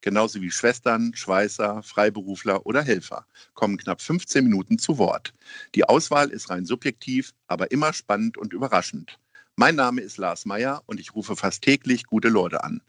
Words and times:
genauso 0.00 0.40
wie 0.40 0.50
Schwestern, 0.50 1.14
Schweißer, 1.14 1.82
Freiberufler 1.82 2.66
oder 2.66 2.82
Helfer, 2.82 3.26
kommen 3.54 3.76
knapp 3.76 4.00
15 4.00 4.44
Minuten 4.44 4.78
zu 4.78 4.98
Wort. 4.98 5.34
Die 5.74 5.84
Auswahl 5.84 6.30
ist 6.30 6.50
rein 6.50 6.64
subjektiv, 6.64 7.34
aber 7.46 7.70
immer 7.70 7.92
spannend 7.92 8.38
und 8.38 8.52
überraschend. 8.52 9.18
Mein 9.56 9.74
Name 9.74 10.00
ist 10.00 10.18
Lars 10.18 10.46
Meyer 10.46 10.82
und 10.86 11.00
ich 11.00 11.14
rufe 11.14 11.34
fast 11.34 11.62
täglich 11.62 12.04
gute 12.04 12.28
Leute 12.28 12.62
an. 12.62 12.80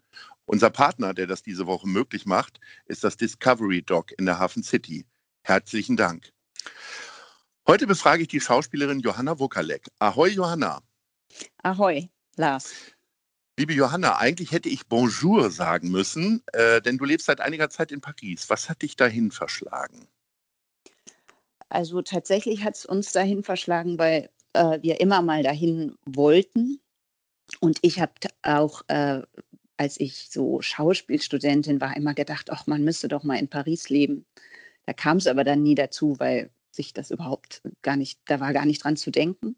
Unser 0.46 0.70
Partner, 0.70 1.14
der 1.14 1.26
das 1.26 1.42
diese 1.42 1.66
Woche 1.66 1.88
möglich 1.88 2.26
macht, 2.26 2.60
ist 2.86 3.04
das 3.04 3.16
Discovery 3.16 3.82
Dog 3.82 4.12
in 4.18 4.26
der 4.26 4.38
Hafen 4.38 4.62
City. 4.62 5.04
Herzlichen 5.42 5.96
Dank. 5.96 6.32
Heute 7.66 7.86
befrage 7.86 8.22
ich 8.22 8.28
die 8.28 8.40
Schauspielerin 8.40 9.00
Johanna 9.00 9.38
Wukalek. 9.38 9.88
Ahoi, 9.98 10.30
Johanna. 10.30 10.80
Ahoi, 11.62 12.08
Lars. 12.36 12.72
Liebe 13.60 13.74
Johanna, 13.74 14.16
eigentlich 14.16 14.52
hätte 14.52 14.70
ich 14.70 14.86
Bonjour 14.86 15.50
sagen 15.50 15.90
müssen, 15.90 16.42
äh, 16.54 16.80
denn 16.80 16.96
du 16.96 17.04
lebst 17.04 17.26
seit 17.26 17.42
einiger 17.42 17.68
Zeit 17.68 17.92
in 17.92 18.00
Paris. 18.00 18.48
Was 18.48 18.70
hat 18.70 18.80
dich 18.80 18.96
dahin 18.96 19.30
verschlagen? 19.30 20.08
Also 21.68 22.00
tatsächlich 22.00 22.64
hat 22.64 22.76
es 22.76 22.86
uns 22.86 23.12
dahin 23.12 23.42
verschlagen, 23.42 23.98
weil 23.98 24.30
äh, 24.54 24.78
wir 24.80 25.02
immer 25.02 25.20
mal 25.20 25.42
dahin 25.42 25.94
wollten. 26.06 26.80
Und 27.60 27.80
ich 27.82 28.00
habe 28.00 28.14
auch, 28.40 28.80
äh, 28.88 29.20
als 29.76 30.00
ich 30.00 30.30
so 30.30 30.62
Schauspielstudentin 30.62 31.82
war, 31.82 31.94
immer 31.98 32.14
gedacht, 32.14 32.48
ach, 32.48 32.66
man 32.66 32.82
müsste 32.82 33.08
doch 33.08 33.24
mal 33.24 33.36
in 33.36 33.48
Paris 33.48 33.90
leben. 33.90 34.24
Da 34.86 34.94
kam 34.94 35.18
es 35.18 35.26
aber 35.26 35.44
dann 35.44 35.62
nie 35.62 35.74
dazu, 35.74 36.18
weil 36.18 36.48
sich 36.70 36.94
das 36.94 37.10
überhaupt 37.10 37.60
gar 37.82 37.96
nicht, 37.96 38.20
da 38.24 38.40
war 38.40 38.54
gar 38.54 38.64
nicht 38.64 38.82
dran 38.82 38.96
zu 38.96 39.10
denken. 39.10 39.54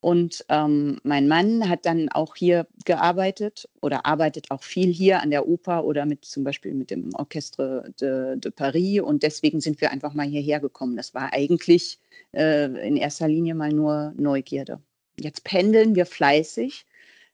Und 0.00 0.46
ähm, 0.48 0.98
mein 1.02 1.28
Mann 1.28 1.68
hat 1.68 1.84
dann 1.84 2.08
auch 2.08 2.34
hier 2.34 2.66
gearbeitet 2.86 3.68
oder 3.82 4.06
arbeitet 4.06 4.50
auch 4.50 4.62
viel 4.62 4.90
hier 4.90 5.20
an 5.20 5.30
der 5.30 5.46
Oper 5.46 5.84
oder 5.84 6.06
mit 6.06 6.24
zum 6.24 6.42
Beispiel 6.42 6.72
mit 6.72 6.90
dem 6.90 7.14
Orchestre 7.14 7.92
de, 8.00 8.38
de 8.38 8.50
Paris. 8.50 9.00
Und 9.02 9.22
deswegen 9.22 9.60
sind 9.60 9.80
wir 9.82 9.90
einfach 9.90 10.14
mal 10.14 10.26
hierher 10.26 10.58
gekommen. 10.58 10.96
Das 10.96 11.12
war 11.12 11.34
eigentlich 11.34 11.98
äh, 12.32 12.64
in 12.86 12.96
erster 12.96 13.28
Linie 13.28 13.54
mal 13.54 13.72
nur 13.72 14.14
Neugierde. 14.16 14.80
Jetzt 15.18 15.44
pendeln 15.44 15.94
wir 15.94 16.06
fleißig. 16.06 16.86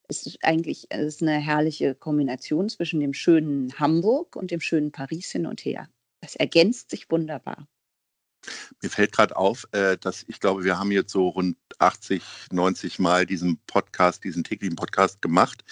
Es 0.09 0.27
ist 0.27 0.39
eigentlich 0.43 0.87
es 0.91 1.07
ist 1.07 1.23
eine 1.23 1.39
herrliche 1.39 1.95
Kombination 1.95 2.69
zwischen 2.69 3.01
dem 3.01 3.15
schönen 3.15 3.79
Hamburg 3.79 4.35
und 4.35 4.51
dem 4.51 4.61
schönen 4.61 4.91
Paris 4.91 5.31
hin 5.31 5.47
und 5.47 5.65
her. 5.65 5.89
Das 6.21 6.35
ergänzt 6.35 6.91
sich 6.91 7.11
wunderbar. 7.11 7.69
Mir 8.83 8.91
fällt 8.91 9.13
gerade 9.13 9.37
auf, 9.37 9.67
äh, 9.73 9.97
dass 9.99 10.25
ich 10.29 10.41
glaube, 10.41 10.65
wir 10.65 10.79
haben 10.79 10.91
jetzt 10.91 11.13
so 11.13 11.29
rund 11.29 11.57
80, 11.79 12.23
90 12.53 12.99
Mal 12.99 13.27
diesen 13.27 13.59
Podcast, 13.67 14.25
diesen 14.25 14.45
täglichen 14.45 14.77
Podcast 14.77 15.23
gemacht. 15.23 15.65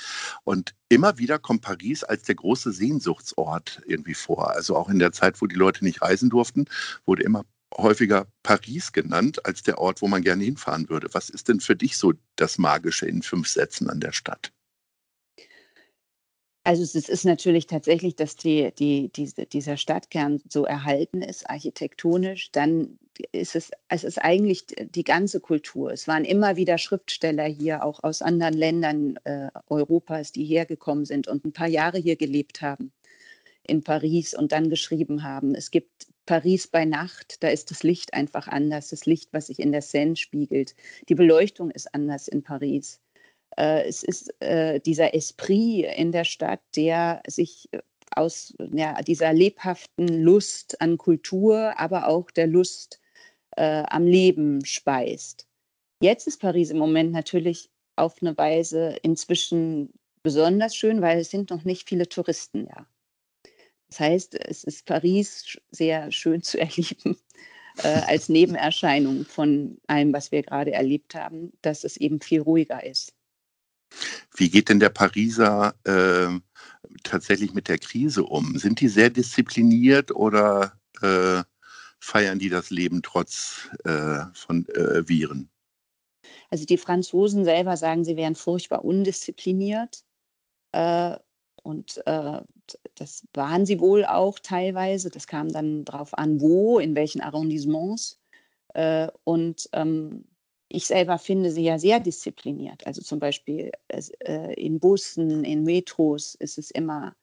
Und 0.44 0.74
immer 0.88 1.18
wieder 1.18 1.38
kommt 1.38 1.62
Paris 1.62 2.04
als 2.04 2.24
der 2.24 2.34
große 2.34 2.72
Sehnsuchtsort 2.72 3.82
irgendwie 3.86 4.14
vor. 4.14 4.50
Also 4.50 4.76
auch 4.76 4.88
in 4.88 4.98
der 4.98 5.12
Zeit, 5.12 5.40
wo 5.40 5.46
die 5.46 5.56
Leute 5.56 5.84
nicht 5.84 6.02
reisen 6.02 6.30
durften, 6.30 6.66
wurde 7.06 7.22
immer 7.22 7.44
häufiger 7.76 8.26
Paris 8.42 8.92
genannt 8.92 9.44
als 9.46 9.62
der 9.62 9.78
Ort, 9.78 10.02
wo 10.02 10.08
man 10.08 10.22
gerne 10.22 10.44
hinfahren 10.44 10.88
würde. 10.88 11.08
Was 11.12 11.28
ist 11.28 11.48
denn 11.48 11.60
für 11.60 11.76
dich 11.76 11.96
so 11.96 12.12
das 12.36 12.58
Magische 12.58 13.06
in 13.06 13.22
fünf 13.22 13.48
Sätzen 13.48 13.90
an 13.90 14.00
der 14.00 14.12
Stadt? 14.12 14.52
Also 16.66 16.82
es 16.82 16.94
ist 16.94 17.24
natürlich 17.26 17.66
tatsächlich, 17.66 18.16
dass 18.16 18.36
die, 18.36 18.72
die, 18.78 19.10
diese, 19.14 19.44
dieser 19.44 19.76
Stadtkern 19.76 20.40
so 20.48 20.64
erhalten 20.64 21.20
ist, 21.20 21.48
architektonisch. 21.48 22.50
Dann 22.52 22.98
ist 23.32 23.54
es, 23.54 23.70
es 23.88 24.02
ist 24.02 24.18
eigentlich 24.18 24.64
die 24.66 25.04
ganze 25.04 25.40
Kultur. 25.40 25.92
Es 25.92 26.08
waren 26.08 26.24
immer 26.24 26.56
wieder 26.56 26.78
Schriftsteller 26.78 27.44
hier, 27.44 27.84
auch 27.84 28.02
aus 28.02 28.22
anderen 28.22 28.54
Ländern 28.54 29.16
äh, 29.24 29.48
Europas, 29.68 30.32
die 30.32 30.44
hergekommen 30.46 31.04
sind 31.04 31.28
und 31.28 31.44
ein 31.44 31.52
paar 31.52 31.68
Jahre 31.68 31.98
hier 31.98 32.16
gelebt 32.16 32.62
haben 32.62 32.92
in 33.62 33.82
Paris 33.82 34.34
und 34.34 34.52
dann 34.52 34.70
geschrieben 34.70 35.22
haben. 35.22 35.54
Es 35.54 35.70
gibt 35.70 36.06
Paris 36.26 36.66
bei 36.66 36.86
Nacht, 36.86 37.42
da 37.42 37.48
ist 37.48 37.70
das 37.70 37.82
Licht 37.82 38.14
einfach 38.14 38.48
anders, 38.48 38.88
das 38.88 39.04
Licht, 39.04 39.32
was 39.32 39.48
sich 39.48 39.58
in 39.58 39.72
der 39.72 39.82
Seine 39.82 40.16
spiegelt. 40.16 40.74
Die 41.08 41.14
Beleuchtung 41.14 41.70
ist 41.70 41.94
anders 41.94 42.28
in 42.28 42.42
Paris. 42.42 43.00
Äh, 43.56 43.84
es 43.86 44.02
ist 44.02 44.34
äh, 44.40 44.80
dieser 44.80 45.14
Esprit 45.14 45.86
in 45.96 46.12
der 46.12 46.24
Stadt, 46.24 46.60
der 46.76 47.22
sich 47.26 47.68
äh, 47.72 47.80
aus 48.10 48.54
ja, 48.72 49.00
dieser 49.02 49.32
lebhaften 49.32 50.22
Lust 50.22 50.80
an 50.80 50.98
Kultur, 50.98 51.78
aber 51.78 52.08
auch 52.08 52.30
der 52.30 52.46
Lust 52.46 53.00
äh, 53.56 53.82
am 53.88 54.06
Leben 54.06 54.64
speist. 54.64 55.46
Jetzt 56.00 56.26
ist 56.26 56.40
Paris 56.40 56.70
im 56.70 56.78
Moment 56.78 57.12
natürlich 57.12 57.70
auf 57.96 58.16
eine 58.20 58.36
Weise 58.36 58.96
inzwischen 59.02 59.92
besonders 60.22 60.74
schön, 60.74 61.00
weil 61.00 61.18
es 61.18 61.30
sind 61.30 61.50
noch 61.50 61.64
nicht 61.64 61.88
viele 61.88 62.08
Touristen 62.08 62.66
ja. 62.66 62.86
Das 63.88 64.00
heißt, 64.00 64.34
es 64.34 64.64
ist 64.64 64.86
Paris 64.86 65.56
sehr 65.70 66.10
schön 66.10 66.42
zu 66.42 66.58
erleben 66.60 67.16
äh, 67.82 68.00
als 68.06 68.28
Nebenerscheinung 68.28 69.24
von 69.24 69.78
allem, 69.86 70.12
was 70.12 70.32
wir 70.32 70.42
gerade 70.42 70.72
erlebt 70.72 71.14
haben, 71.14 71.52
dass 71.62 71.84
es 71.84 71.96
eben 71.96 72.20
viel 72.20 72.40
ruhiger 72.40 72.84
ist. 72.84 73.14
Wie 74.36 74.50
geht 74.50 74.68
denn 74.68 74.80
der 74.80 74.90
Pariser 74.90 75.74
äh, 75.84 76.38
tatsächlich 77.02 77.54
mit 77.54 77.68
der 77.68 77.78
Krise 77.78 78.24
um? 78.24 78.58
Sind 78.58 78.80
die 78.80 78.88
sehr 78.88 79.10
diszipliniert 79.10 80.10
oder 80.14 80.72
äh, 81.02 81.42
feiern 82.00 82.38
die 82.38 82.48
das 82.48 82.70
Leben 82.70 83.02
trotz 83.02 83.68
äh, 83.84 84.20
von 84.34 84.66
äh, 84.68 85.08
Viren? 85.08 85.48
Also 86.50 86.64
die 86.64 86.78
Franzosen 86.78 87.44
selber 87.44 87.76
sagen, 87.76 88.04
sie 88.04 88.16
wären 88.16 88.34
furchtbar 88.34 88.84
undiszipliniert. 88.84 90.04
Äh, 90.72 91.16
und 91.62 92.02
äh, 92.06 92.40
das 92.94 93.26
waren 93.32 93.66
sie 93.66 93.80
wohl 93.80 94.04
auch 94.04 94.38
teilweise. 94.38 95.10
Das 95.10 95.26
kam 95.26 95.50
dann 95.50 95.84
darauf 95.84 96.16
an, 96.16 96.40
wo, 96.40 96.78
in 96.78 96.94
welchen 96.94 97.20
Arrondissements. 97.20 98.20
und 99.24 99.68
ähm, 99.72 100.24
ich 100.74 100.86
selber 100.86 101.18
finde 101.18 101.50
sie 101.50 101.62
ja 101.64 101.78
sehr 101.78 102.00
diszipliniert. 102.00 102.86
Also 102.86 103.02
zum 103.02 103.18
Beispiel 103.18 103.70
äh, 103.88 104.54
in 104.54 104.80
Bussen, 104.80 105.44
in 105.44 105.62
Metros 105.64 106.34
ist 106.34 106.58
es 106.58 106.70
immer 106.70 107.14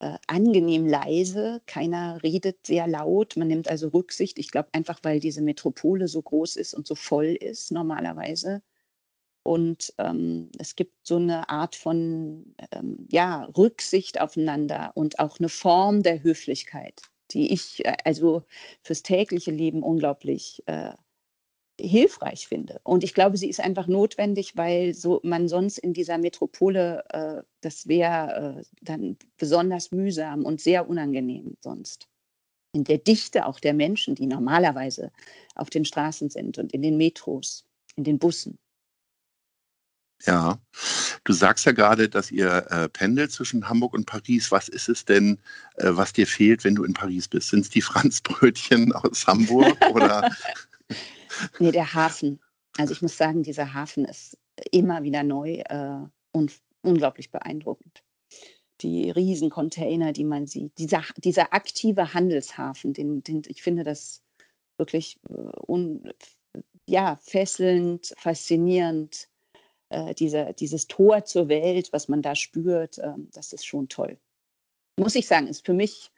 äh, 0.00 0.18
angenehm 0.26 0.86
leise. 0.86 1.62
Keiner 1.66 2.22
redet 2.22 2.66
sehr 2.66 2.86
laut. 2.86 3.36
Man 3.36 3.48
nimmt 3.48 3.68
also 3.68 3.88
Rücksicht. 3.88 4.38
Ich 4.38 4.50
glaube 4.50 4.68
einfach, 4.72 5.00
weil 5.02 5.20
diese 5.20 5.42
Metropole 5.42 6.08
so 6.08 6.22
groß 6.22 6.56
ist 6.56 6.74
und 6.74 6.86
so 6.86 6.94
voll 6.94 7.26
ist 7.26 7.70
normalerweise. 7.72 8.62
Und 9.42 9.94
ähm, 9.98 10.50
es 10.58 10.74
gibt 10.74 11.06
so 11.06 11.16
eine 11.16 11.48
Art 11.48 11.76
von 11.76 12.56
ähm, 12.72 13.06
ja, 13.08 13.44
Rücksicht 13.56 14.20
aufeinander 14.20 14.90
und 14.94 15.20
auch 15.20 15.38
eine 15.38 15.48
Form 15.48 16.02
der 16.02 16.22
Höflichkeit, 16.22 17.00
die 17.30 17.52
ich 17.52 17.84
äh, 17.84 17.96
also 18.04 18.42
fürs 18.82 19.02
tägliche 19.02 19.52
Leben 19.52 19.82
unglaublich 19.84 20.62
äh, 20.66 20.92
hilfreich 21.80 22.48
finde. 22.48 22.80
Und 22.82 23.04
ich 23.04 23.14
glaube, 23.14 23.36
sie 23.36 23.48
ist 23.48 23.60
einfach 23.60 23.86
notwendig, 23.86 24.56
weil 24.56 24.94
so 24.94 25.20
man 25.22 25.48
sonst 25.48 25.78
in 25.78 25.92
dieser 25.92 26.18
Metropole, 26.18 27.04
äh, 27.10 27.42
das 27.60 27.86
wäre 27.86 28.58
äh, 28.60 28.64
dann 28.82 29.16
besonders 29.36 29.90
mühsam 29.92 30.44
und 30.44 30.60
sehr 30.60 30.88
unangenehm 30.88 31.56
sonst. 31.60 32.08
In 32.72 32.84
der 32.84 32.98
Dichte 32.98 33.46
auch 33.46 33.60
der 33.60 33.74
Menschen, 33.74 34.14
die 34.14 34.26
normalerweise 34.26 35.10
auf 35.54 35.70
den 35.70 35.84
Straßen 35.84 36.30
sind 36.30 36.58
und 36.58 36.72
in 36.72 36.82
den 36.82 36.96
Metros, 36.96 37.64
in 37.96 38.04
den 38.04 38.18
Bussen. 38.18 38.58
Ja, 40.24 40.58
du 41.24 41.32
sagst 41.34 41.66
ja 41.66 41.72
gerade, 41.72 42.08
dass 42.08 42.30
ihr 42.30 42.66
äh, 42.70 42.88
pendelt 42.88 43.32
zwischen 43.32 43.68
Hamburg 43.68 43.92
und 43.92 44.06
Paris. 44.06 44.50
Was 44.50 44.68
ist 44.68 44.88
es 44.88 45.04
denn, 45.04 45.38
äh, 45.76 45.90
was 45.90 46.14
dir 46.14 46.26
fehlt, 46.26 46.64
wenn 46.64 46.74
du 46.74 46.84
in 46.84 46.94
Paris 46.94 47.28
bist? 47.28 47.50
Sind 47.50 47.60
es 47.60 47.70
die 47.70 47.82
Franzbrötchen 47.82 48.92
aus 48.92 49.26
Hamburg 49.26 49.76
oder 49.90 50.30
Nee, 51.58 51.72
der 51.72 51.94
Hafen. 51.94 52.40
Also 52.78 52.92
ich 52.92 53.02
muss 53.02 53.16
sagen, 53.16 53.42
dieser 53.42 53.74
Hafen 53.74 54.04
ist 54.04 54.38
immer 54.70 55.02
wieder 55.02 55.22
neu 55.22 55.62
äh, 55.68 55.98
und 56.32 56.60
unglaublich 56.82 57.30
beeindruckend. 57.30 58.02
Die 58.80 59.10
Riesencontainer, 59.10 60.12
die 60.12 60.24
man 60.24 60.46
sieht, 60.46 60.78
dieser, 60.78 61.02
dieser 61.16 61.52
aktive 61.54 62.14
Handelshafen, 62.14 62.92
den, 62.92 63.22
den, 63.22 63.42
ich 63.46 63.62
finde 63.62 63.84
das 63.84 64.22
wirklich 64.78 65.18
äh, 65.28 65.32
un, 65.66 66.12
ja, 66.86 67.16
fesselnd, 67.22 68.14
faszinierend. 68.16 69.28
Äh, 69.88 70.14
dieser, 70.14 70.52
dieses 70.52 70.88
Tor 70.88 71.24
zur 71.24 71.48
Welt, 71.48 71.92
was 71.92 72.08
man 72.08 72.20
da 72.20 72.34
spürt, 72.34 72.98
äh, 72.98 73.12
das 73.32 73.52
ist 73.52 73.64
schon 73.64 73.88
toll. 73.88 74.18
Muss 74.98 75.14
ich 75.14 75.28
sagen, 75.28 75.46
ist 75.46 75.64
für 75.64 75.74
mich, 75.74 76.10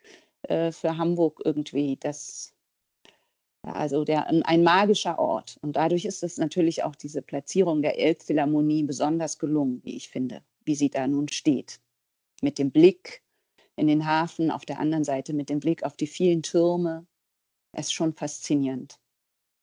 äh, 0.43 0.73
für 0.73 0.97
Hamburg 0.97 1.43
irgendwie 1.45 1.97
das, 2.01 2.55
Also 3.63 4.05
der, 4.05 4.27
ein 4.29 4.63
magischer 4.63 5.19
Ort. 5.19 5.59
Und 5.63 5.77
dadurch 5.77 6.05
ist 6.05 6.23
es 6.23 6.39
natürlich 6.39 6.85
auch 6.85 6.95
diese 6.95 7.23
Platzierung 7.23 7.83
der 7.83 7.99
Elbphilharmonie 7.99 8.85
besonders 8.85 9.39
gelungen, 9.39 9.81
wie 9.85 9.97
ich 9.97 10.09
finde, 10.09 10.43
wie 10.65 10.75
sie 10.75 10.91
da 10.91 11.07
nun 11.07 11.29
steht. 11.29 11.81
Mit 12.41 12.59
dem 12.59 12.71
Blick 12.71 13.23
in 13.77 13.87
den 13.87 14.07
Hafen, 14.07 14.51
auf 14.51 14.65
der 14.65 14.79
anderen 14.79 15.05
Seite 15.05 15.33
mit 15.33 15.49
dem 15.49 15.61
Blick 15.61 15.83
auf 15.83 15.97
die 15.97 16.07
vielen 16.07 16.43
Türme. 16.43 17.07
Es 17.73 17.87
ist 17.87 17.93
schon 17.93 18.13
faszinierend. 18.15 18.99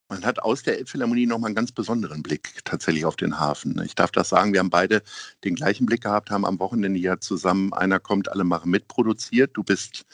Man 0.07 0.23
hat 0.23 0.39
aus 0.39 0.61
der 0.61 0.77
Elbphilharmonie 0.77 1.25
nochmal 1.25 1.47
einen 1.47 1.55
ganz 1.55 1.71
besonderen 1.71 2.21
Blick 2.21 2.59
tatsächlich 2.63 3.05
auf 3.05 3.15
den 3.15 3.39
Hafen. 3.39 3.81
Ich 3.83 3.95
darf 3.95 4.11
das 4.11 4.29
sagen, 4.29 4.53
wir 4.53 4.59
haben 4.59 4.69
beide 4.69 5.01
den 5.43 5.55
gleichen 5.55 5.87
Blick 5.87 6.03
gehabt, 6.03 6.29
haben 6.29 6.45
am 6.45 6.59
Wochenende 6.59 6.99
ja 6.99 7.19
zusammen 7.19 7.73
Einer 7.73 7.99
kommt, 7.99 8.29
alle 8.29 8.43
machen 8.43 8.69
mit 8.69 8.87
produziert. 8.87 9.51
Du 9.57 9.63
bist, 9.63 10.05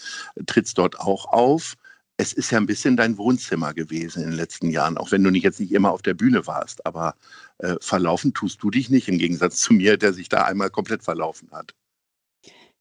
trittst 0.45 0.77
dort 0.77 0.97
auch 0.97 1.25
auf. 1.25 1.75
Es 2.21 2.33
ist 2.33 2.51
ja 2.51 2.59
ein 2.59 2.67
bisschen 2.67 2.97
dein 2.97 3.17
Wohnzimmer 3.17 3.73
gewesen 3.73 4.21
in 4.21 4.29
den 4.29 4.37
letzten 4.37 4.69
Jahren, 4.69 4.95
auch 4.95 5.09
wenn 5.09 5.23
du 5.23 5.31
nicht 5.31 5.41
jetzt 5.41 5.59
nicht 5.59 5.71
immer 5.71 5.91
auf 5.91 6.03
der 6.03 6.13
Bühne 6.13 6.45
warst. 6.45 6.85
Aber 6.85 7.15
äh, 7.57 7.77
verlaufen 7.81 8.35
tust 8.35 8.61
du 8.61 8.69
dich 8.69 8.91
nicht, 8.91 9.07
im 9.07 9.17
Gegensatz 9.17 9.57
zu 9.57 9.73
mir, 9.73 9.97
der 9.97 10.13
sich 10.13 10.29
da 10.29 10.43
einmal 10.43 10.69
komplett 10.69 11.01
verlaufen 11.01 11.49
hat. 11.51 11.73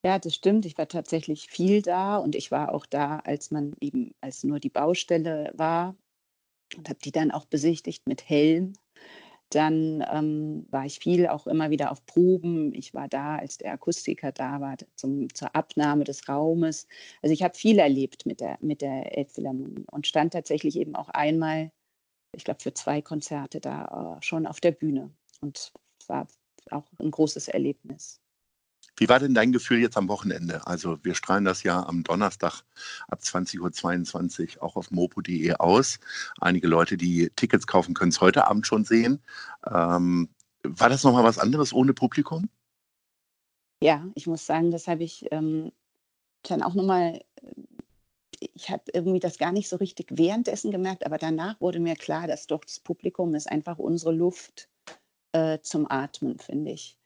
Ja, 0.05 0.19
das 0.19 0.35
stimmt. 0.35 0.67
Ich 0.67 0.77
war 0.77 0.89
tatsächlich 0.89 1.49
viel 1.49 1.81
da 1.81 2.19
und 2.19 2.35
ich 2.35 2.51
war 2.51 2.75
auch 2.75 2.85
da, 2.85 3.21
als 3.21 3.51
man 3.51 3.73
eben, 3.81 4.13
als 4.21 4.45
nur 4.45 4.61
die 4.61 4.69
Baustelle 4.69 5.51
war 5.55 5.97
und 6.77 6.91
habe 6.91 6.99
die 7.03 7.13
dann 7.13 7.31
auch 7.31 7.47
besichtigt 7.47 8.07
mit 8.07 8.29
Helm. 8.29 8.75
Dann 9.51 10.05
ähm, 10.13 10.67
war 10.71 10.87
ich 10.87 11.01
viel 11.01 11.27
auch 11.27 11.47
immer 11.47 11.71
wieder 11.71 11.91
auf 11.91 12.07
Proben. 12.07 12.73
Ich 12.75 12.95
war 12.95 13.09
da, 13.09 13.37
als 13.37 13.59
der 13.59 13.73
Akustiker 13.73 14.31
da 14.33 14.61
war, 14.61 14.77
zum, 14.95 15.33
zur 15.35 15.55
Abnahme 15.57 16.05
des 16.05 16.29
Raumes. 16.29 16.87
Also 17.23 17.33
ich 17.33 17.43
habe 17.43 17.57
viel 17.57 17.79
erlebt 17.81 18.27
mit 18.27 18.41
der, 18.41 18.59
mit 18.61 18.81
der 18.81 19.17
Elbphilharmonie 19.19 19.85
und 19.91 20.07
stand 20.07 20.33
tatsächlich 20.33 20.77
eben 20.77 20.95
auch 20.95 21.09
einmal, 21.09 21.73
ich 22.37 22.45
glaube, 22.45 22.61
für 22.61 22.75
zwei 22.75 23.03
Konzerte 23.03 23.61
da 23.61 24.17
äh, 24.19 24.23
schon 24.23 24.47
auf 24.47 24.61
der 24.61 24.73
Bühne. 24.73 25.11
Und 25.41 25.73
es 26.01 26.09
war 26.09 26.29
auch 26.71 26.87
ein 27.01 27.11
großes 27.11 27.49
Erlebnis. 27.49 28.20
Wie 29.01 29.09
war 29.09 29.19
denn 29.19 29.33
dein 29.33 29.51
Gefühl 29.51 29.79
jetzt 29.79 29.97
am 29.97 30.09
Wochenende? 30.09 30.67
Also 30.67 31.03
wir 31.03 31.15
strahlen 31.15 31.47
das 31.47 31.63
ja 31.63 31.87
am 31.87 32.03
Donnerstag 32.03 32.65
ab 33.09 33.21
20.22 33.23 34.59
Uhr 34.59 34.63
auch 34.63 34.77
auf 34.77 34.91
mopo.de 34.91 35.55
aus. 35.55 36.01
Einige 36.39 36.69
Leute, 36.69 36.99
die 36.99 37.31
Tickets 37.35 37.67
kaufen, 37.67 37.95
können 37.95 38.11
es 38.11 38.21
heute 38.21 38.47
Abend 38.47 38.67
schon 38.67 38.85
sehen. 38.85 39.23
Ähm, 39.67 40.29
war 40.65 40.91
das 40.91 41.03
nochmal 41.03 41.25
was 41.25 41.39
anderes 41.39 41.73
ohne 41.73 41.95
Publikum? 41.95 42.51
Ja, 43.83 44.07
ich 44.15 44.27
muss 44.27 44.45
sagen, 44.45 44.71
das 44.71 44.87
habe 44.87 45.03
ich 45.03 45.27
ähm, 45.31 45.73
dann 46.43 46.63
auch 46.63 46.75
nochmal, 46.75 47.25
ich 48.39 48.69
habe 48.69 48.83
irgendwie 48.93 49.21
das 49.21 49.39
gar 49.39 49.53
nicht 49.53 49.71
so 49.71 49.77
richtig 49.77 50.09
währenddessen 50.11 50.71
gemerkt, 50.73 51.07
aber 51.07 51.17
danach 51.17 51.59
wurde 51.59 51.81
mir 51.81 51.97
klar, 51.97 52.27
dass 52.27 52.47
doch 52.47 52.67
das 52.67 52.79
Publikum 52.79 53.35
ist 53.35 53.51
einfach 53.51 53.79
unsere 53.79 54.13
Luft 54.13 54.69
äh, 55.33 55.59
zum 55.63 55.91
Atmen, 55.91 56.39
finde 56.39 56.73
ich. 56.73 56.99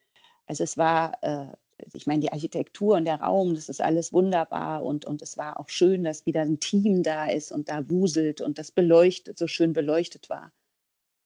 Also 0.46 0.64
es 0.64 0.76
war 0.76 1.22
äh, 1.22 1.46
ich 1.92 2.06
meine, 2.06 2.20
die 2.20 2.32
Architektur 2.32 2.96
und 2.96 3.04
der 3.04 3.20
Raum, 3.20 3.54
das 3.54 3.68
ist 3.68 3.80
alles 3.80 4.12
wunderbar 4.12 4.84
und, 4.84 5.04
und 5.04 5.22
es 5.22 5.36
war 5.36 5.58
auch 5.58 5.68
schön, 5.68 6.04
dass 6.04 6.26
wieder 6.26 6.42
ein 6.42 6.60
Team 6.60 7.02
da 7.02 7.26
ist 7.26 7.52
und 7.52 7.68
da 7.68 7.88
wuselt 7.90 8.40
und 8.40 8.58
das 8.58 8.70
beleuchtet, 8.70 9.38
so 9.38 9.46
schön 9.46 9.72
beleuchtet 9.72 10.30
war. 10.30 10.52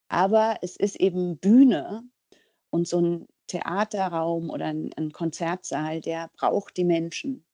Aber 0.08 0.58
es 0.62 0.76
ist 0.76 0.96
eben 0.96 1.38
Bühne 1.38 2.02
und 2.70 2.88
so 2.88 3.00
ein 3.00 3.26
Theaterraum 3.46 4.50
oder 4.50 4.66
ein, 4.66 4.90
ein 4.96 5.12
Konzertsaal, 5.12 6.00
der 6.00 6.30
braucht 6.36 6.76
die 6.76 6.84
Menschen 6.84 7.44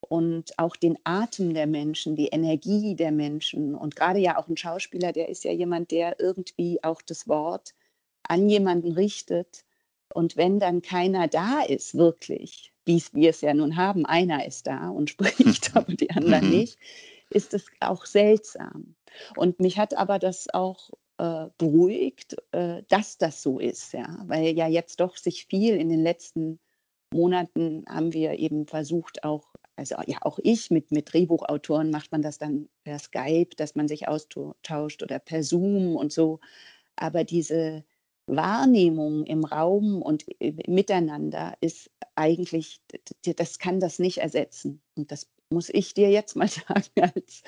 und 0.00 0.58
auch 0.58 0.76
den 0.76 0.98
Atem 1.04 1.54
der 1.54 1.66
Menschen, 1.66 2.16
die 2.16 2.28
Energie 2.28 2.94
der 2.96 3.12
Menschen. 3.12 3.74
Und 3.74 3.96
gerade 3.96 4.18
ja 4.18 4.38
auch 4.38 4.48
ein 4.48 4.56
Schauspieler, 4.56 5.12
der 5.12 5.28
ist 5.28 5.44
ja 5.44 5.52
jemand, 5.52 5.90
der 5.90 6.18
irgendwie 6.18 6.82
auch 6.82 7.02
das 7.02 7.28
Wort 7.28 7.74
an 8.22 8.48
jemanden 8.48 8.92
richtet 8.92 9.64
und 10.14 10.36
wenn 10.36 10.58
dann 10.58 10.82
keiner 10.82 11.28
da 11.28 11.62
ist, 11.62 11.94
wirklich, 11.94 12.72
wie 12.84 13.02
wir 13.12 13.30
es 13.30 13.40
ja 13.40 13.54
nun 13.54 13.76
haben, 13.76 14.06
einer 14.06 14.46
ist 14.46 14.66
da 14.66 14.88
und 14.88 15.10
spricht, 15.10 15.76
aber 15.76 15.94
die 15.94 16.10
anderen 16.10 16.46
mhm. 16.46 16.58
nicht, 16.58 16.78
ist 17.30 17.54
es 17.54 17.66
auch 17.80 18.06
seltsam. 18.06 18.94
Und 19.36 19.60
mich 19.60 19.78
hat 19.78 19.96
aber 19.96 20.18
das 20.18 20.52
auch 20.52 20.90
äh, 21.18 21.46
beruhigt, 21.58 22.36
äh, 22.52 22.82
dass 22.88 23.18
das 23.18 23.42
so 23.42 23.58
ist, 23.58 23.92
ja, 23.92 24.22
weil 24.26 24.56
ja 24.56 24.68
jetzt 24.68 25.00
doch 25.00 25.16
sich 25.16 25.46
viel 25.46 25.76
in 25.76 25.88
den 25.88 26.02
letzten 26.02 26.58
Monaten 27.12 27.84
haben 27.88 28.12
wir 28.12 28.38
eben 28.38 28.66
versucht, 28.66 29.24
auch, 29.24 29.48
also 29.76 29.96
ja, 30.06 30.18
auch 30.22 30.38
ich 30.42 30.70
mit, 30.70 30.92
mit 30.92 31.12
Drehbuchautoren 31.12 31.90
macht 31.90 32.12
man 32.12 32.22
das 32.22 32.38
dann 32.38 32.68
per 32.84 32.98
Skype, 32.98 33.56
dass 33.56 33.74
man 33.74 33.88
sich 33.88 34.08
austauscht 34.08 35.02
oder 35.02 35.18
per 35.18 35.42
Zoom 35.42 35.96
und 35.96 36.12
so. 36.12 36.40
Aber 36.96 37.24
diese, 37.24 37.84
Wahrnehmung 38.36 39.24
im 39.24 39.44
Raum 39.44 40.02
und 40.02 40.24
miteinander 40.66 41.54
ist 41.60 41.90
eigentlich, 42.14 42.80
das 43.22 43.58
kann 43.58 43.80
das 43.80 43.98
nicht 43.98 44.18
ersetzen. 44.18 44.82
Und 44.96 45.10
das 45.12 45.28
muss 45.50 45.68
ich 45.68 45.94
dir 45.94 46.10
jetzt 46.10 46.36
mal 46.36 46.48
sagen, 46.48 47.12
als, 47.14 47.42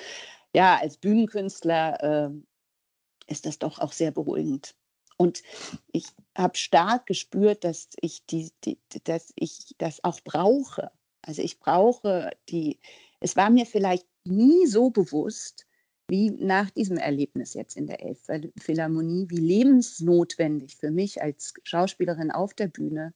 ja, 0.53 0.77
als 0.77 0.97
Bühnenkünstler 0.97 2.31
äh, 2.31 3.31
ist 3.31 3.45
das 3.45 3.59
doch 3.59 3.79
auch 3.79 3.91
sehr 3.91 4.11
beruhigend. 4.11 4.75
Und 5.17 5.43
ich 5.91 6.05
habe 6.37 6.57
stark 6.57 7.05
gespürt, 7.05 7.63
dass 7.63 7.89
ich, 8.01 8.25
die, 8.25 8.51
die, 8.63 8.79
dass 9.03 9.31
ich 9.35 9.75
das 9.77 10.03
auch 10.03 10.19
brauche. 10.21 10.91
Also 11.21 11.41
ich 11.41 11.59
brauche 11.59 12.31
die, 12.49 12.79
es 13.19 13.35
war 13.35 13.49
mir 13.49 13.65
vielleicht 13.65 14.07
nie 14.25 14.65
so 14.67 14.89
bewusst, 14.89 15.65
wie 16.13 16.29
nach 16.29 16.69
diesem 16.69 16.97
Erlebnis 16.97 17.55
jetzt 17.55 17.75
in 17.75 17.87
der 17.87 18.03
Elbphilharmonie, 18.03 19.31
wie 19.31 19.37
lebensnotwendig 19.37 20.75
für 20.75 20.91
mich 20.91 21.23
als 21.23 21.55
Schauspielerin 21.63 22.29
auf 22.29 22.53
der 22.53 22.67
Bühne 22.67 23.15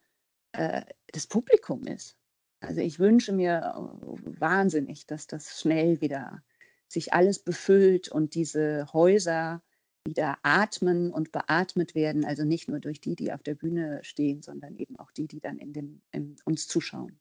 äh, 0.53 0.81
das 1.13 1.27
Publikum 1.27 1.85
ist. 1.85 2.17
Also 2.59 2.81
ich 2.81 2.97
wünsche 2.97 3.33
mir 3.33 3.59
äh, 3.59 4.39
wahnsinnig, 4.41 5.05
dass 5.05 5.27
das 5.27 5.61
schnell 5.61 6.01
wieder 6.01 6.41
sich 6.87 7.13
alles 7.13 7.37
befüllt 7.37 8.09
und 8.09 8.33
diese 8.33 8.91
Häuser 8.93 9.61
wieder 10.03 10.39
atmen 10.41 11.13
und 11.13 11.31
beatmet 11.31 11.93
werden. 11.93 12.25
Also 12.25 12.45
nicht 12.45 12.67
nur 12.67 12.79
durch 12.79 12.99
die, 12.99 13.15
die 13.15 13.31
auf 13.31 13.43
der 13.43 13.53
Bühne 13.53 13.99
stehen, 14.01 14.41
sondern 14.41 14.75
eben 14.75 14.97
auch 14.97 15.11
die, 15.11 15.27
die 15.27 15.39
dann 15.39 15.59
in 15.59 15.71
dem, 15.71 16.01
in 16.11 16.35
uns 16.45 16.67
zuschauen. 16.67 17.19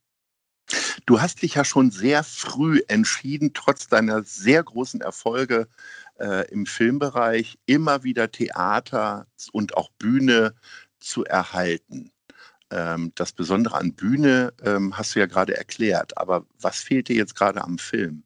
Du 1.06 1.20
hast 1.20 1.42
dich 1.42 1.54
ja 1.54 1.64
schon 1.64 1.90
sehr 1.90 2.24
früh 2.24 2.80
entschieden, 2.88 3.52
trotz 3.54 3.86
deiner 3.86 4.24
sehr 4.24 4.62
großen 4.62 5.00
Erfolge 5.00 5.68
äh, 6.18 6.50
im 6.50 6.66
Filmbereich, 6.66 7.58
immer 7.66 8.02
wieder 8.02 8.30
Theater 8.30 9.26
und 9.52 9.76
auch 9.76 9.90
Bühne 9.98 10.54
zu 10.98 11.24
erhalten. 11.24 12.10
Ähm, 12.70 13.12
das 13.14 13.32
Besondere 13.32 13.76
an 13.76 13.94
Bühne 13.94 14.52
ähm, 14.64 14.96
hast 14.98 15.14
du 15.14 15.20
ja 15.20 15.26
gerade 15.26 15.56
erklärt, 15.56 16.18
aber 16.18 16.46
was 16.58 16.80
fehlt 16.80 17.08
dir 17.08 17.16
jetzt 17.16 17.36
gerade 17.36 17.62
am 17.62 17.78
Film? 17.78 18.24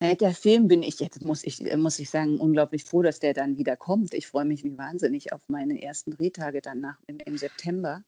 Der 0.00 0.34
Film 0.34 0.68
bin 0.68 0.82
ich 0.82 1.00
jetzt, 1.00 1.24
muss 1.24 1.44
ich, 1.44 1.60
muss 1.76 1.98
ich 1.98 2.10
sagen, 2.10 2.38
unglaublich 2.38 2.84
froh, 2.84 3.00
dass 3.00 3.20
der 3.20 3.32
dann 3.32 3.56
wieder 3.56 3.76
kommt. 3.76 4.12
Ich 4.12 4.26
freue 4.26 4.44
mich 4.44 4.62
wie 4.62 4.76
wahnsinnig 4.76 5.32
auf 5.32 5.40
meine 5.48 5.82
ersten 5.82 6.10
Drehtage 6.10 6.60
danach 6.60 6.98
im, 7.06 7.18
im 7.20 7.38
September 7.38 8.04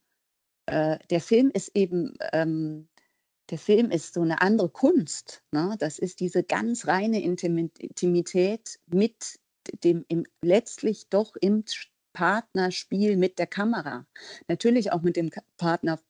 äh, 0.67 0.99
der 1.11 1.21
Film 1.21 1.51
ist 1.53 1.71
eben, 1.75 2.15
ähm, 2.33 2.89
der 3.51 3.59
Film 3.59 3.91
ist 3.91 4.15
so 4.15 4.23
eine 4.23 4.41
andere 4.43 4.69
Kunst. 4.69 5.43
Ne? 5.53 5.77
Das 5.79 5.99
ist 5.99 6.21
diese 6.21 6.43
ganz 6.43 6.87
reine 6.87 7.23
Intimität 7.23 8.81
mit 8.87 9.39
dem 9.85 10.05
im, 10.09 10.25
letztlich 10.43 11.09
doch 11.09 11.37
im 11.41 11.65
Partnerspiel 12.13 13.17
mit 13.17 13.39
der 13.39 13.47
Kamera. 13.47 14.07
Natürlich 14.49 14.93
auch 14.93 15.03
mit 15.03 15.17
dem 15.17 15.31
Partner, 15.59 16.01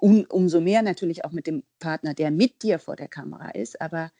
um, 0.00 0.24
umso 0.28 0.60
mehr 0.60 0.82
natürlich 0.82 1.24
auch 1.24 1.32
mit 1.32 1.46
dem 1.46 1.64
Partner, 1.78 2.14
der 2.14 2.30
mit 2.30 2.62
dir 2.62 2.78
vor 2.78 2.96
der 2.96 3.08
Kamera 3.08 3.50
ist, 3.50 3.80
aber 3.80 4.12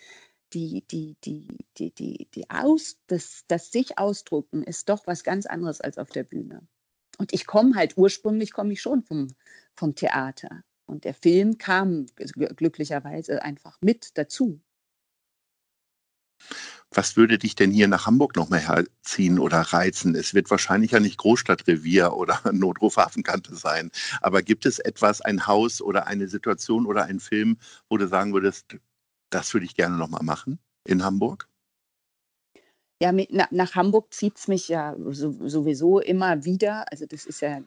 die, 0.53 0.85
die, 0.91 1.17
die, 1.25 1.47
die, 1.79 1.95
die, 1.95 2.29
die 2.35 2.51
Aus, 2.51 2.99
das, 3.07 3.45
das 3.47 3.71
sich 3.71 3.99
ausdrucken 3.99 4.65
ist 4.65 4.89
doch 4.89 5.07
was 5.07 5.23
ganz 5.23 5.47
anderes 5.47 5.81
als 5.81 5.97
auf 5.97 6.11
der 6.11 6.25
Bühne. 6.25 6.67
Und 7.21 7.35
ich 7.35 7.47
komme 7.47 7.75
halt, 7.75 7.99
ursprünglich 7.99 8.51
komme 8.51 8.73
ich 8.73 8.81
schon 8.81 9.03
vom, 9.03 9.29
vom 9.77 9.95
Theater. 9.95 10.63
Und 10.87 11.05
der 11.05 11.13
Film 11.13 11.59
kam 11.59 12.07
glücklicherweise 12.57 13.43
einfach 13.43 13.77
mit 13.83 14.17
dazu. 14.17 14.59
Was 16.91 17.19
würde 17.19 17.37
dich 17.37 17.55
denn 17.55 17.73
hier 17.73 17.89
nach 17.89 18.07
Hamburg 18.07 18.37
noch 18.37 18.49
mehr 18.49 18.67
herziehen 18.67 19.39
oder 19.39 19.61
reizen? 19.61 20.15
Es 20.15 20.33
wird 20.33 20.51
wahrscheinlich 20.51 20.93
ja 20.93 21.01
nicht 21.01 21.19
Großstadtrevier 21.19 22.15
oder 22.15 22.41
Notruf 22.53 22.97
Hafenkante 22.97 23.55
sein. 23.55 23.91
Aber 24.23 24.41
gibt 24.41 24.65
es 24.65 24.79
etwas, 24.79 25.21
ein 25.21 25.47
Haus 25.47 25.83
oder 25.83 26.07
eine 26.07 26.27
Situation 26.27 26.87
oder 26.87 27.05
einen 27.05 27.21
Film, 27.21 27.59
wo 27.91 27.99
du 27.99 28.09
sagen 28.09 28.33
würdest, 28.33 28.79
das 29.29 29.53
würde 29.53 29.67
ich 29.67 29.75
gerne 29.75 29.99
noch 29.99 30.09
mal 30.09 30.23
machen 30.23 30.59
in 30.85 31.05
Hamburg? 31.05 31.50
Ja, 33.03 33.13
nach 33.13 33.75
Hamburg 33.75 34.13
zieht 34.13 34.37
es 34.37 34.47
mich 34.47 34.69
ja 34.69 34.95
so, 35.09 35.33
sowieso 35.49 36.01
immer 36.01 36.45
wieder. 36.45 36.91
Also 36.93 37.07
das 37.07 37.25
ist 37.25 37.41
ja 37.41 37.61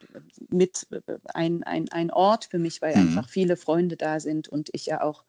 mit 0.50 0.86
ein, 1.34 1.64
ein, 1.64 1.90
ein 1.90 2.12
Ort 2.12 2.46
für 2.46 2.60
mich, 2.60 2.84
weil 2.84 2.96
mhm. 2.96 3.02
einfach 3.02 3.28
viele 3.28 3.58
Freunde 3.58 3.98
da 3.98 4.20
sind 4.20 4.48
und 4.48 4.70
ich 4.74 4.86
ja 4.86 5.02
auch 5.02 5.24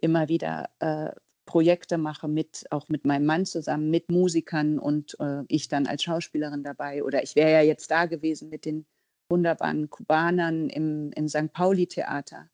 immer 0.00 0.28
wieder 0.28 0.68
äh, 0.80 1.12
Projekte 1.46 1.96
mache, 1.96 2.28
mit, 2.28 2.66
auch 2.70 2.90
mit 2.90 3.06
meinem 3.06 3.24
Mann 3.24 3.46
zusammen, 3.46 3.88
mit 3.88 4.10
Musikern 4.10 4.78
und 4.78 5.18
äh, 5.18 5.44
ich 5.48 5.68
dann 5.68 5.86
als 5.86 6.02
Schauspielerin 6.02 6.62
dabei. 6.62 7.02
Oder 7.02 7.22
ich 7.22 7.34
wäre 7.34 7.50
ja 7.50 7.62
jetzt 7.62 7.90
da 7.90 8.04
gewesen 8.04 8.50
mit 8.50 8.66
den 8.66 8.84
wunderbaren 9.30 9.88
Kubanern 9.88 10.68
im, 10.68 11.10
im 11.12 11.26
St. 11.26 11.52
Pauli-Theater. 11.54 12.50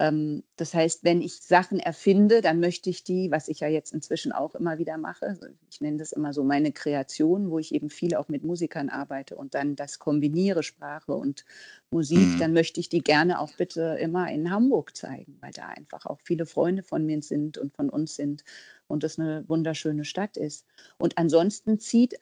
Ähm, 0.00 0.42
das 0.56 0.74
heißt, 0.74 1.04
wenn 1.04 1.22
ich 1.22 1.40
Sachen 1.40 1.78
erfinde, 1.78 2.40
dann 2.40 2.58
möchte 2.58 2.90
ich 2.90 3.04
die, 3.04 3.30
was 3.30 3.48
ich 3.48 3.60
ja 3.60 3.68
jetzt 3.68 3.92
inzwischen 3.92 4.32
auch 4.32 4.54
immer 4.56 4.78
wieder 4.78 4.98
mache, 4.98 5.38
ich 5.70 5.80
nenne 5.80 5.98
das 5.98 6.12
immer 6.12 6.32
so 6.32 6.42
meine 6.42 6.72
Kreation, 6.72 7.50
wo 7.50 7.58
ich 7.58 7.74
eben 7.74 7.90
viel 7.90 8.16
auch 8.16 8.28
mit 8.28 8.42
Musikern 8.42 8.88
arbeite 8.88 9.36
und 9.36 9.54
dann 9.54 9.76
das 9.76 10.00
kombiniere, 10.00 10.62
Sprache 10.64 11.14
und 11.14 11.44
Musik, 11.90 12.18
mhm. 12.18 12.38
dann 12.40 12.52
möchte 12.52 12.80
ich 12.80 12.88
die 12.88 13.02
gerne 13.02 13.38
auch 13.38 13.52
bitte 13.56 13.96
immer 14.00 14.30
in 14.30 14.50
Hamburg 14.50 14.96
zeigen, 14.96 15.38
weil 15.40 15.52
da 15.52 15.68
einfach 15.68 16.06
auch 16.06 16.20
viele 16.24 16.46
Freunde 16.46 16.82
von 16.82 17.06
mir 17.06 17.22
sind 17.22 17.56
und 17.58 17.74
von 17.76 17.88
uns 17.88 18.16
sind 18.16 18.44
und 18.88 19.04
das 19.04 19.18
eine 19.18 19.48
wunderschöne 19.48 20.04
Stadt 20.04 20.36
ist. 20.36 20.66
Und 20.98 21.18
ansonsten 21.18 21.78
zieht 21.78 22.16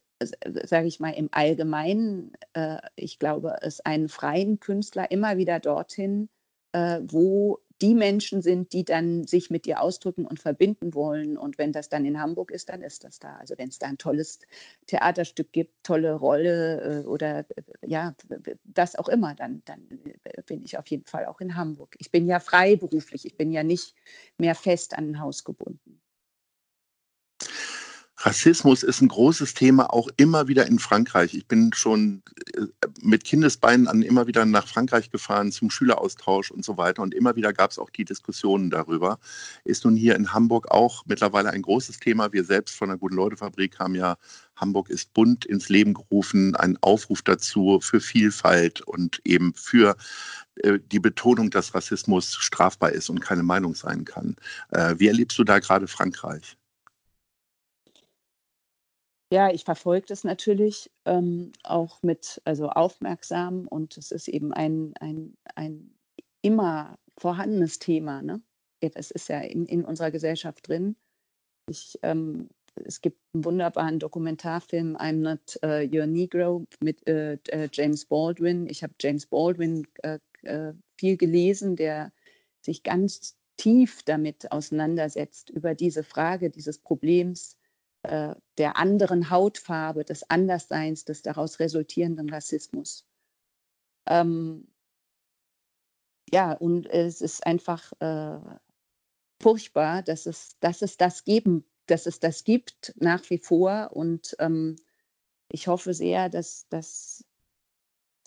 sage 0.65 0.87
ich 0.87 1.01
mal, 1.01 1.11
im 1.11 1.29
Allgemeinen, 1.33 2.33
äh, 2.53 2.79
ich 2.95 3.19
glaube, 3.19 3.57
es 3.63 3.81
einen 3.81 4.09
freien 4.09 4.61
Künstler 4.61 5.11
immer 5.11 5.37
wieder 5.37 5.59
dorthin 5.59 6.29
äh, 6.73 7.01
wo 7.03 7.61
die 7.83 7.95
Menschen 7.95 8.43
sind, 8.43 8.73
die 8.73 8.85
dann 8.85 9.27
sich 9.27 9.51
mit 9.51 9.67
dir 9.67 9.81
ausdrücken 9.81 10.25
und 10.25 10.39
verbinden 10.39 10.95
wollen. 10.95 11.37
Und 11.37 11.59
wenn 11.59 11.73
das 11.73 11.89
dann 11.89 12.05
in 12.05 12.21
Hamburg 12.21 12.53
ist, 12.53 12.69
dann 12.69 12.81
ist 12.81 13.03
das 13.03 13.19
da. 13.19 13.35
Also 13.37 13.55
wenn 13.59 13.69
es 13.69 13.81
da 13.81 13.89
ein 13.89 13.99
tolles 13.99 14.39
Theaterstück 14.87 15.53
gibt, 15.53 15.83
tolle 15.83 16.15
Rolle 16.15 17.03
äh, 17.03 17.07
oder 17.07 17.41
äh, 17.41 17.45
ja, 17.85 18.15
das 18.63 18.95
auch 18.95 19.09
immer, 19.09 19.35
dann, 19.35 19.63
dann 19.65 19.89
bin 20.47 20.63
ich 20.63 20.79
auf 20.79 20.87
jeden 20.87 21.07
Fall 21.07 21.27
auch 21.27 21.41
in 21.41 21.57
Hamburg. 21.57 21.97
Ich 21.99 22.13
bin 22.13 22.27
ja 22.27 22.39
freiberuflich, 22.39 23.27
ich 23.27 23.37
bin 23.37 23.51
ja 23.51 23.65
nicht 23.65 23.97
mehr 24.39 24.55
fest 24.55 24.97
an 24.97 25.11
ein 25.11 25.21
Haus 25.21 25.43
gebunden. 25.43 26.01
Rassismus 28.25 28.85
ist 28.85 29.01
ein 29.01 29.09
großes 29.09 29.55
Thema, 29.55 29.93
auch 29.93 30.09
immer 30.17 30.47
wieder 30.47 30.69
in 30.69 30.79
Frankreich. 30.79 31.35
Ich 31.35 31.49
bin 31.49 31.73
schon 31.73 32.23
äh, 32.55 32.67
mit 33.01 33.25
Kindesbeinen 33.25 33.89
an 33.89 34.03
immer 34.03 34.29
wieder 34.29 34.45
nach 34.47 34.69
Frankreich 34.69 35.11
gefahren 35.11 35.51
zum 35.51 35.71
Schüleraustausch 35.71 36.53
und 36.53 36.65
so 36.65 36.77
weiter. 36.77 37.03
Und 37.03 37.15
immer 37.15 37.35
wieder 37.35 37.53
gab 37.53 37.73
es 37.73 37.81
auch 37.81 37.91
die 37.91 38.05
Diskussionen 38.05 38.71
darüber. 38.71 39.19
Ist 39.65 39.85
nun 39.85 39.97
hier 39.97 40.15
in 40.15 40.33
Hamburg 40.33 40.71
auch 40.71 41.03
mittlerweile 41.07 41.51
ein 41.51 41.63
großes 41.63 41.99
Thema. 41.99 42.33
Wir 42.33 42.45
selbst 42.45 42.77
von 42.77 42.91
der 42.91 42.99
Guten-Leute-Fabrik 42.99 43.81
haben 43.81 43.97
ja 43.97 44.17
Hamburg 44.55 44.89
ist 44.89 45.13
bunt 45.15 45.45
ins 45.45 45.69
Leben 45.69 45.95
gerufen, 45.95 46.55
einen 46.55 46.79
Aufruf 46.81 47.23
dazu 47.23 47.81
für 47.83 48.01
Vielfalt 48.01 48.83
und 48.83 49.21
eben 49.25 49.53
für 49.55 49.97
äh, 50.63 50.79
die 50.93 51.01
Betonung, 51.01 51.51
dass 51.51 51.75
Rassismus 51.75 52.37
strafbar 52.37 52.93
ist 52.93 53.11
und 53.11 53.21
keine 53.21 53.43
Meinung 53.43 53.75
sein 53.75 54.05
kann. 54.05 54.37
Äh, 54.71 54.95
wie 54.99 55.09
erlebst 55.09 55.37
du 55.41 55.43
da 55.43 55.59
gerade 55.59 55.89
Frankreich? 55.89 56.57
Ja, 59.33 59.51
ich 59.51 59.65
verfolge 59.65 60.05
das 60.09 60.25
natürlich 60.25 60.91
ähm, 61.07 61.53
auch 61.63 62.03
mit, 62.03 62.43
also 62.45 62.69
aufmerksam 62.69 63.67
und 63.67 63.97
es 63.97 64.11
ist 64.13 64.29
eben 64.29 64.53
ein, 64.53 64.93
ein, 65.01 65.39
ein 65.55 65.95
immer 66.43 66.99
vorhandenes 67.17 67.79
Thema. 67.79 68.21
Ne? 68.21 68.43
Das 68.83 69.11
ist 69.11 69.31
ja 69.31 69.41
in, 69.41 69.65
in 69.65 69.87
unserer 69.87 70.11
Gesellschaft 70.11 70.69
drin. 70.69 70.97
Ich, 71.71 71.99
ähm, 72.03 72.51
es 72.85 73.01
gibt 73.01 73.19
einen 73.33 73.47
wunderbaren 73.47 73.99
Dokumentarfilm 73.99 74.99
I'm 74.99 75.23
Not 75.23 75.59
uh, 75.65 75.81
Your 75.81 76.07
Negro 76.07 76.67
mit 76.81 77.07
äh, 77.09 77.39
äh, 77.49 77.71
James 77.73 78.05
Baldwin. 78.05 78.67
Ich 78.69 78.83
habe 78.83 78.93
James 79.01 79.25
Baldwin 79.25 79.87
äh, 80.03 80.19
äh, 80.43 80.75
viel 80.99 81.17
gelesen, 81.17 81.77
der 81.77 82.13
sich 82.61 82.83
ganz 82.83 83.39
tief 83.57 84.03
damit 84.03 84.53
auseinandersetzt 84.53 85.49
über 85.49 85.75
diese 85.75 86.03
Frage 86.03 86.51
dieses 86.51 86.79
Problems 86.79 87.57
äh, 88.03 88.35
der 88.59 88.77
anderen 88.77 89.31
Hautfarbe, 89.31 90.05
des 90.05 90.29
Andersseins, 90.29 91.05
des 91.05 91.23
daraus 91.23 91.61
resultierenden 91.61 92.31
Rassismus. 92.31 93.07
Ähm, 94.07 94.69
ja, 96.33 96.53
und 96.53 96.87
es 96.87 97.21
ist 97.21 97.47
einfach 97.47 97.93
äh, 98.01 98.39
furchtbar, 99.41 100.03
dass 100.03 100.27
es, 100.27 100.59
dass 100.61 100.83
es 100.83 100.97
das 100.97 101.25
geben, 101.25 101.65
dass 101.87 102.07
es 102.07 102.21
das 102.21 102.45
gibt 102.45 102.95
nach 102.97 103.29
wie 103.31 103.39
vor. 103.39 103.91
Und 103.93 104.35
ähm, 104.39 104.77
ich 105.51 105.69
hoffe 105.69 105.95
sehr, 105.95 106.29
dass, 106.29 106.69
dass 106.69 107.25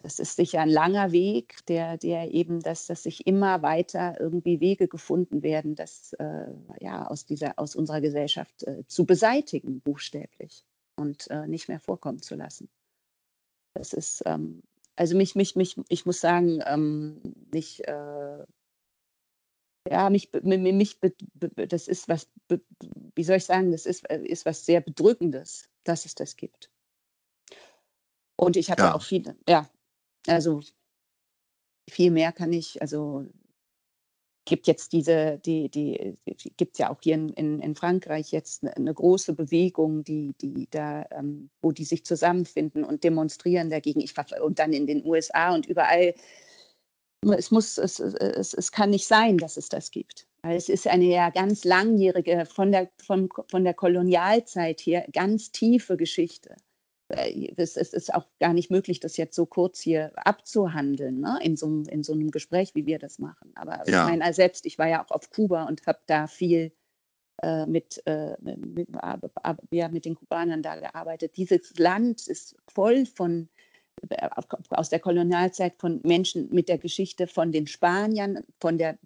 das 0.05 0.19
ist 0.19 0.35
sicher 0.35 0.61
ein 0.61 0.69
langer 0.69 1.11
Weg, 1.11 1.65
der, 1.65 1.97
der 1.97 2.31
eben, 2.31 2.59
dass, 2.59 2.85
dass 2.85 3.01
sich 3.01 3.25
immer 3.25 3.63
weiter 3.63 4.15
irgendwie 4.19 4.59
Wege 4.59 4.87
gefunden 4.87 5.41
werden, 5.41 5.73
das 5.73 6.13
äh, 6.19 6.51
ja, 6.79 7.07
aus, 7.07 7.25
dieser, 7.25 7.57
aus 7.57 7.75
unserer 7.75 8.01
Gesellschaft 8.01 8.61
äh, 8.67 8.85
zu 8.85 9.05
beseitigen, 9.07 9.81
buchstäblich, 9.81 10.63
und 10.95 11.27
äh, 11.31 11.47
nicht 11.47 11.69
mehr 11.69 11.79
vorkommen 11.79 12.21
zu 12.21 12.35
lassen. 12.35 12.69
Das 13.73 13.93
ist, 13.93 14.21
ähm, 14.27 14.61
also 14.95 15.17
mich, 15.17 15.33
mich, 15.33 15.55
mich, 15.55 15.75
ich 15.89 16.05
muss 16.05 16.21
sagen, 16.21 16.61
ähm, 16.67 17.19
nicht, 17.51 17.79
äh, 17.87 18.45
ja, 19.89 20.09
mich, 20.11 20.29
mich, 20.43 20.99
das 21.33 21.87
ist 21.87 22.07
was, 22.07 22.29
wie 23.15 23.23
soll 23.23 23.37
ich 23.37 23.45
sagen, 23.45 23.71
das 23.71 23.87
ist, 23.87 24.05
ist 24.05 24.45
was 24.45 24.67
sehr 24.67 24.81
Bedrückendes, 24.81 25.67
dass 25.83 26.05
es 26.05 26.13
das 26.13 26.35
gibt. 26.35 26.69
Und 28.35 28.55
ich 28.55 28.69
habe 28.69 28.83
ja. 28.83 28.93
auch 28.93 29.01
viele, 29.01 29.35
ja, 29.49 29.67
also 30.27 30.61
viel 31.89 32.11
mehr 32.11 32.31
kann 32.31 32.53
ich, 32.53 32.81
also 32.81 33.25
gibt 34.45 34.67
jetzt 34.67 34.93
diese, 34.93 35.39
die, 35.43 35.69
die, 35.69 36.17
die 36.27 36.53
gibt 36.55 36.77
ja 36.77 36.91
auch 36.91 36.99
hier 37.01 37.15
in, 37.15 37.29
in, 37.29 37.59
in 37.59 37.75
Frankreich 37.75 38.31
jetzt 38.31 38.63
eine, 38.63 38.75
eine, 38.77 38.93
große 38.93 39.33
Bewegung, 39.33 40.03
die, 40.03 40.33
die 40.39 40.67
da, 40.69 41.05
ähm, 41.11 41.49
wo 41.61 41.71
die 41.71 41.83
sich 41.83 42.05
zusammenfinden 42.05 42.83
und 42.83 43.03
demonstrieren 43.03 43.69
dagegen. 43.69 44.01
Ich 44.01 44.13
und 44.41 44.59
dann 44.59 44.71
in 44.71 44.87
den 44.87 45.03
USA 45.03 45.53
und 45.53 45.65
überall. 45.65 46.13
Es 47.35 47.49
muss, 47.49 47.79
es, 47.79 47.99
es, 47.99 48.53
es 48.53 48.71
kann 48.71 48.91
nicht 48.91 49.07
sein, 49.07 49.39
dass 49.39 49.57
es 49.57 49.67
das 49.67 49.89
gibt. 49.89 50.27
Es 50.43 50.69
ist 50.69 50.87
eine 50.87 51.05
ja 51.05 51.31
ganz 51.31 51.63
langjährige, 51.63 52.45
von 52.45 52.71
der, 52.71 52.91
von, 53.03 53.29
von 53.49 53.63
der 53.63 53.73
Kolonialzeit 53.73 54.81
her, 54.81 55.07
ganz 55.11 55.51
tiefe 55.51 55.97
Geschichte 55.97 56.55
es, 57.07 57.77
es 57.77 57.93
ist 57.93 58.13
auch 58.13 58.25
gar 58.39 58.53
nicht 58.53 58.71
möglich, 58.71 58.99
das 58.99 59.17
jetzt 59.17 59.35
so 59.35 59.45
kurz 59.45 59.79
hier 59.79 60.11
abzuhandeln, 60.15 61.19
ne? 61.19 61.37
in, 61.41 61.55
so, 61.55 61.83
in 61.87 62.03
so 62.03 62.13
einem 62.13 62.31
Gespräch, 62.31 62.73
wie 62.73 62.85
wir 62.85 62.99
das 62.99 63.19
machen. 63.19 63.51
Aber 63.55 63.87
ja. 63.87 64.05
ich 64.05 64.09
meine, 64.09 64.33
selbst, 64.33 64.65
ich 64.65 64.79
war 64.79 64.87
ja 64.87 65.03
auch 65.03 65.11
auf 65.11 65.29
Kuba 65.29 65.65
und 65.65 65.85
habe 65.85 65.99
da 66.07 66.27
viel 66.27 66.71
äh, 67.43 67.65
mit, 67.65 68.01
äh, 68.07 68.35
mit, 68.41 68.87
ja, 69.71 69.89
mit 69.89 70.05
den 70.05 70.15
Kubanern 70.15 70.63
da 70.63 70.77
gearbeitet. 70.77 71.37
Dieses 71.37 71.77
Land 71.77 72.27
ist 72.27 72.55
voll 72.67 73.05
von 73.05 73.49
äh, 74.09 74.29
aus 74.69 74.89
der 74.89 74.99
Kolonialzeit 74.99 75.75
von 75.77 76.01
Menschen 76.03 76.49
mit 76.51 76.69
der 76.69 76.77
Geschichte 76.77 77.27
von 77.27 77.51
den 77.51 77.67
Spaniern, 77.67 78.43
von 78.59 78.77
der 78.77 78.97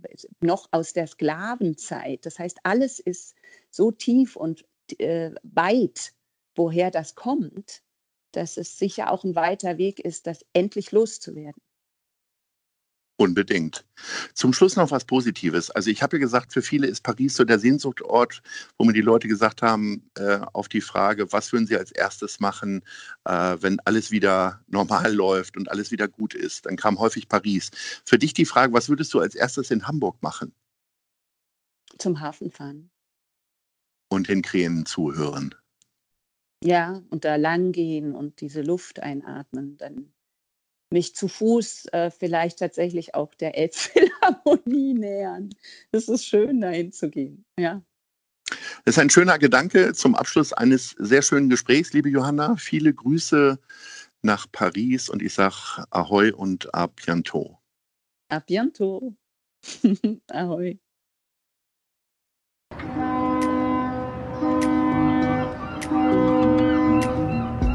noch 0.41 0.69
aus 0.71 0.93
der 0.93 1.07
Sklavenzeit. 1.07 2.25
Das 2.25 2.39
heißt, 2.39 2.59
alles 2.63 2.99
ist 2.99 3.35
so 3.71 3.91
tief 3.91 4.35
und 4.35 4.63
äh, 4.99 5.31
weit, 5.43 6.13
woher 6.55 6.91
das 6.91 7.15
kommt, 7.15 7.81
dass 8.31 8.57
es 8.57 8.77
sicher 8.77 9.11
auch 9.11 9.23
ein 9.23 9.35
weiter 9.35 9.77
Weg 9.77 9.99
ist, 9.99 10.27
das 10.27 10.45
endlich 10.53 10.91
loszuwerden. 10.91 11.61
Unbedingt. 13.19 13.85
Zum 14.33 14.53
Schluss 14.53 14.77
noch 14.77 14.91
was 14.91 15.03
Positives. 15.03 15.69
Also 15.71 15.89
ich 15.89 16.01
habe 16.01 16.15
ja 16.15 16.21
gesagt, 16.21 16.53
für 16.53 16.61
viele 16.61 16.87
ist 16.87 17.03
Paris 17.03 17.35
so 17.35 17.43
der 17.43 17.59
Sehnsuchtort, 17.59 18.41
wo 18.77 18.85
mir 18.85 18.93
die 18.93 19.01
Leute 19.01 19.27
gesagt 19.27 19.61
haben, 19.61 20.09
äh, 20.15 20.39
auf 20.53 20.69
die 20.69 20.79
Frage, 20.79 21.33
was 21.33 21.51
würden 21.51 21.67
sie 21.67 21.75
als 21.75 21.91
erstes 21.91 22.39
machen, 22.39 22.81
äh, 23.25 23.57
wenn 23.59 23.81
alles 23.81 24.11
wieder 24.11 24.63
normal 24.67 25.13
läuft 25.13 25.57
und 25.57 25.69
alles 25.69 25.91
wieder 25.91 26.07
gut 26.07 26.33
ist. 26.33 26.65
Dann 26.65 26.77
kam 26.77 26.97
häufig 26.97 27.27
Paris. 27.27 27.71
Für 28.05 28.17
dich 28.17 28.33
die 28.33 28.45
Frage, 28.45 28.71
was 28.71 28.87
würdest 28.87 29.13
du 29.13 29.19
als 29.19 29.35
erstes 29.35 29.69
in 29.69 29.85
Hamburg 29.85 30.15
machen? 30.21 30.53
Zum 31.97 32.21
Hafen 32.21 32.51
fahren. 32.51 32.89
Und 34.07 34.29
den 34.29 34.41
Krähen 34.41 34.85
zuhören. 34.85 35.55
Ja, 36.63 37.01
und 37.09 37.23
da 37.23 37.37
lang 37.37 37.71
gehen 37.71 38.15
und 38.15 38.41
diese 38.41 38.61
Luft 38.61 38.99
einatmen, 39.01 39.77
dann 39.77 40.13
mich 40.91 41.15
zu 41.15 41.27
Fuß 41.27 41.85
äh, 41.93 42.11
vielleicht 42.11 42.59
tatsächlich 42.59 43.15
auch 43.15 43.33
der 43.35 43.57
Elbphilharmonie 43.57 44.93
nähern. 44.99 45.49
Es 45.91 46.09
ist 46.09 46.25
schön, 46.25 46.61
dahin 46.61 46.91
zu 46.91 47.09
gehen, 47.09 47.45
ja. 47.57 47.81
Das 48.83 48.95
ist 48.95 48.99
ein 48.99 49.09
schöner 49.09 49.37
Gedanke 49.37 49.93
zum 49.93 50.15
Abschluss 50.15 50.53
eines 50.53 50.95
sehr 50.97 51.21
schönen 51.21 51.49
Gesprächs, 51.49 51.93
liebe 51.93 52.09
Johanna. 52.09 52.55
Viele 52.57 52.93
Grüße 52.93 53.59
nach 54.21 54.47
Paris 54.51 55.09
und 55.09 55.21
ich 55.21 55.33
sage 55.33 55.85
Ahoi 55.91 56.31
und 56.31 56.73
à 56.73 56.87
bientôt. 56.87 57.57
À 58.29 58.39
bientôt. 58.39 59.15
Ahoi. 60.31 60.79